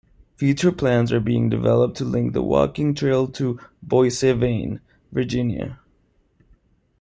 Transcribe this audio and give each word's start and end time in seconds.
Future 0.35 0.71
plans 0.71 1.11
are 1.13 1.19
being 1.19 1.47
developed 1.47 1.95
to 1.95 2.03
link 2.03 2.33
the 2.33 2.41
walking 2.41 2.95
trail 2.95 3.27
to 3.27 3.59
Boissevain, 3.85 4.79
Virginia. 5.11 5.77